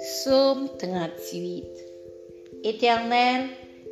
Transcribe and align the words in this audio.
Psaume 0.00 0.70
38 0.78 1.66
Éternel, 2.64 3.48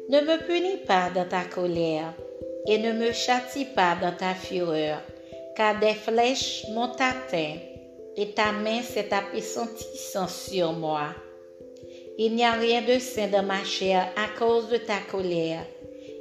ne 0.08 0.20
me 0.22 0.38
punis 0.46 0.78
pas 0.86 1.10
dans 1.14 1.28
ta 1.28 1.44
colère 1.44 2.14
et 2.66 2.78
ne 2.78 2.92
me 2.92 3.12
châtie 3.12 3.66
pas 3.66 3.94
dans 4.00 4.16
ta 4.16 4.32
fureur, 4.32 5.02
car 5.54 5.78
des 5.78 5.92
flèches 5.92 6.64
m'ont 6.72 6.94
atteint 6.98 7.56
et 8.16 8.30
ta 8.30 8.52
main 8.52 8.80
s'est 8.80 9.12
appesantissant 9.12 10.28
sur 10.28 10.72
moi. 10.72 11.08
Il 12.16 12.34
n'y 12.36 12.44
a 12.44 12.52
rien 12.52 12.80
de 12.80 12.98
sain 12.98 13.28
dans 13.28 13.42
ma 13.42 13.62
chair 13.62 14.08
à 14.16 14.38
cause 14.38 14.70
de 14.70 14.78
ta 14.78 15.00
colère. 15.10 15.66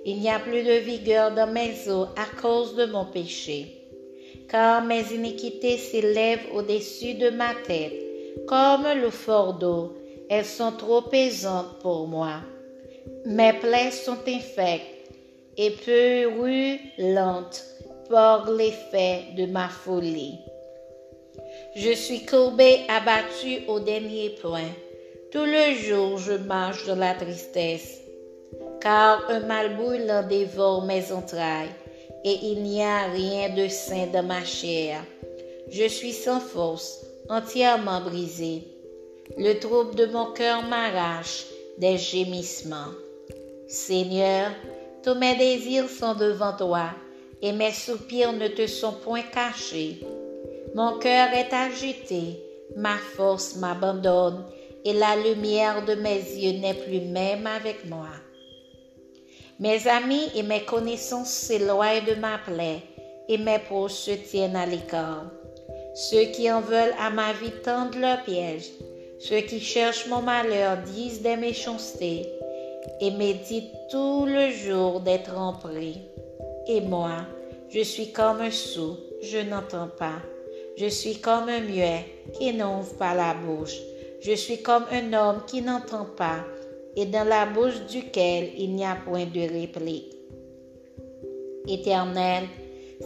Il 0.03 0.19
n'y 0.19 0.29
a 0.29 0.39
plus 0.39 0.63
de 0.63 0.79
vigueur 0.79 1.33
dans 1.33 1.47
mes 1.47 1.87
os 1.87 2.09
à 2.17 2.41
cause 2.41 2.75
de 2.75 2.87
mon 2.87 3.05
péché. 3.05 3.67
Car 4.49 4.83
mes 4.83 5.13
iniquités 5.13 5.77
s'élèvent 5.77 6.47
au-dessus 6.53 7.13
de 7.13 7.29
ma 7.29 7.53
tête 7.65 8.06
comme 8.45 8.87
le 9.01 9.09
fardeau, 9.09 9.95
elles 10.29 10.45
sont 10.45 10.73
trop 10.73 11.01
pesantes 11.01 11.79
pour 11.81 12.07
moi. 12.07 12.41
Mes 13.25 13.53
plaies 13.53 13.91
sont 13.91 14.17
infectes 14.27 15.11
et 15.57 15.73
lentes 16.97 17.63
par 18.09 18.51
l'effet 18.51 19.23
de 19.35 19.45
ma 19.45 19.67
folie. 19.67 20.39
Je 21.75 21.91
suis 21.91 22.25
courbé, 22.25 22.81
abattu 22.89 23.61
au 23.67 23.79
dernier 23.79 24.31
point. 24.41 24.71
Tout 25.31 25.45
le 25.45 25.75
jour, 25.75 26.17
je 26.17 26.33
marche 26.33 26.85
dans 26.85 26.95
la 26.95 27.13
tristesse, 27.13 28.01
car 28.81 29.23
un 29.29 29.41
mal 29.41 29.75
brûlant 29.75 30.25
dévore 30.27 30.85
mes 30.85 31.11
entrailles, 31.11 31.69
et 32.23 32.37
il 32.43 32.63
n'y 32.63 32.81
a 32.83 33.05
rien 33.11 33.49
de 33.49 33.67
sain 33.67 34.07
dans 34.11 34.23
ma 34.23 34.43
chair. 34.43 35.03
Je 35.69 35.87
suis 35.87 36.13
sans 36.13 36.39
force, 36.39 37.05
entièrement 37.29 38.01
brisé. 38.01 38.63
Le 39.37 39.53
trouble 39.59 39.95
de 39.95 40.05
mon 40.05 40.31
cœur 40.31 40.63
m'arrache 40.63 41.45
des 41.77 41.97
gémissements. 41.97 42.93
Seigneur, 43.67 44.51
tous 45.03 45.15
mes 45.15 45.35
désirs 45.35 45.89
sont 45.89 46.15
devant 46.15 46.53
toi, 46.53 46.89
et 47.41 47.51
mes 47.51 47.71
soupirs 47.71 48.33
ne 48.33 48.47
te 48.47 48.65
sont 48.67 48.93
point 48.93 49.21
cachés. 49.21 49.99
Mon 50.73 50.97
cœur 50.99 51.29
est 51.33 51.53
agité, 51.53 52.41
ma 52.75 52.97
force 52.97 53.57
m'abandonne, 53.57 54.45
et 54.85 54.93
la 54.93 55.15
lumière 55.15 55.83
de 55.85 55.95
mes 55.95 56.17
yeux 56.17 56.59
n'est 56.59 56.73
plus 56.73 57.01
même 57.01 57.45
avec 57.45 57.85
moi. 57.89 58.09
Mes 59.59 59.87
amis 59.87 60.29
et 60.35 60.43
mes 60.43 60.63
connaissances 60.63 61.31
s'éloignent 61.31 62.05
de 62.05 62.15
ma 62.15 62.37
plaie, 62.37 62.81
et 63.27 63.37
mes 63.37 63.59
proches 63.59 63.93
se 63.93 64.11
tiennent 64.11 64.55
à 64.55 64.65
l'écart. 64.65 65.25
Ceux 65.97 66.25
qui 66.25 66.51
en 66.51 66.61
veulent 66.61 66.93
à 66.99 67.09
ma 67.09 67.33
vie 67.33 67.49
tendent 67.63 67.95
leur 67.95 68.21
piège. 68.21 68.69
Ceux 69.17 69.41
qui 69.41 69.59
cherchent 69.59 70.07
mon 70.07 70.21
malheur 70.21 70.77
disent 70.93 71.23
des 71.23 71.35
méchancetés 71.35 72.31
et 73.01 73.09
méditent 73.09 73.73
tout 73.89 74.27
le 74.27 74.51
jour 74.51 74.99
d'être 74.99 75.33
pris. 75.57 75.97
Et 76.67 76.81
moi, 76.81 77.25
je 77.69 77.79
suis 77.79 78.11
comme 78.11 78.41
un 78.41 78.51
sourd, 78.51 78.99
je 79.23 79.39
n'entends 79.39 79.89
pas. 79.97 80.21
Je 80.77 80.85
suis 80.85 81.15
comme 81.19 81.49
un 81.49 81.61
muet 81.61 82.05
qui 82.37 82.53
n'ouvre 82.53 82.93
pas 82.99 83.15
la 83.15 83.33
bouche. 83.33 83.79
Je 84.21 84.33
suis 84.33 84.61
comme 84.61 84.85
un 84.91 85.11
homme 85.13 85.41
qui 85.47 85.63
n'entend 85.63 86.05
pas 86.05 86.45
et 86.95 87.07
dans 87.07 87.27
la 87.27 87.47
bouche 87.47 87.81
duquel 87.89 88.51
il 88.55 88.75
n'y 88.75 88.85
a 88.85 88.99
point 89.03 89.25
de 89.25 89.39
réplique. 89.39 90.15
Éternel, 91.67 92.43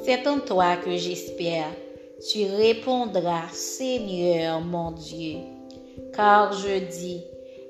c'est 0.03 0.27
en 0.27 0.39
toi 0.39 0.75
que 0.75 0.97
j'espère 0.97 1.71
tu 2.29 2.45
répondras, 2.45 3.49
Seigneur 3.51 4.61
mon 4.61 4.91
Dieu. 4.91 5.37
Car 6.15 6.53
je 6.53 6.79
dis, 6.79 7.23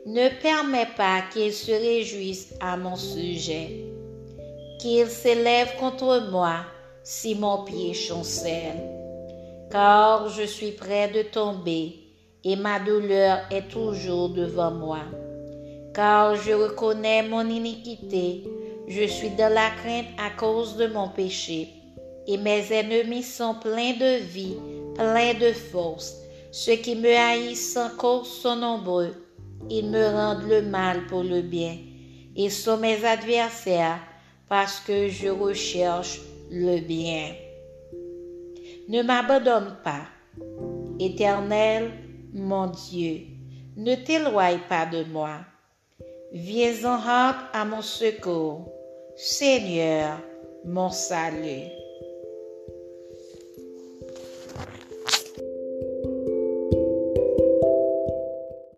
ne 0.06 0.28
permets 0.42 0.90
pas 0.98 1.22
qu'il 1.32 1.54
se 1.54 1.72
réjouisse 1.72 2.54
à 2.60 2.76
mon 2.76 2.96
sujet, 2.96 3.86
qu'il 4.80 5.08
s'élève 5.08 5.76
contre 5.80 6.30
moi 6.32 6.66
si 7.04 7.36
mon 7.36 7.64
pied 7.64 7.94
chancelle. 7.94 8.82
Car 9.72 10.28
je 10.30 10.44
suis 10.44 10.72
près 10.72 11.08
de 11.08 11.22
tomber 11.22 11.96
et 12.44 12.56
ma 12.56 12.80
douleur 12.80 13.40
est 13.52 13.70
toujours 13.70 14.30
devant 14.30 14.72
moi. 14.72 15.00
Car 15.94 16.36
je 16.36 16.52
reconnais 16.52 17.24
mon 17.24 17.48
iniquité, 17.48 18.44
je 18.88 19.08
suis 19.08 19.30
dans 19.30 19.54
la 19.54 19.70
crainte 19.82 20.08
à 20.18 20.30
cause 20.38 20.76
de 20.76 20.88
mon 20.88 21.08
péché 21.10 21.70
et 22.28 22.38
mes 22.38 22.72
ennemis 22.72 23.24
sont 23.24 23.56
pleins 23.56 23.94
de 23.94 24.22
vie, 24.22 24.58
pleins 24.96 25.34
de 25.34 25.52
force. 25.54 26.18
Ceux 26.52 26.76
qui 26.76 26.96
me 26.96 27.16
haïssent 27.16 27.78
encore 27.78 28.26
sont 28.26 28.56
nombreux. 28.56 29.14
Ils 29.70 29.90
me 29.90 30.06
rendent 30.06 30.48
le 30.50 30.62
mal 30.62 31.06
pour 31.08 31.24
le 31.24 31.42
bien. 31.42 31.78
Ils 32.36 32.52
sont 32.52 32.78
mes 32.78 33.04
adversaires 33.06 34.00
parce 34.50 34.80
que 34.80 35.08
je 35.08 35.30
recherche 35.30 36.20
le 36.50 36.80
bien. 36.80 37.34
Ne 38.90 39.02
m'abandonne 39.04 39.78
pas. 39.84 40.04
Éternel, 41.00 41.92
mon 42.34 42.68
Dieu, 42.68 43.22
ne 43.78 43.96
t'éloigne 43.96 44.60
pas 44.68 44.86
de 44.86 45.04
moi. 45.06 45.40
Viens 46.34 46.86
en 46.86 47.00
hâte 47.08 47.46
à 47.54 47.66
mon 47.66 47.82
secours. 47.82 48.70
Seigneur, 49.16 50.20
mon 50.66 50.90
salut. 50.90 51.81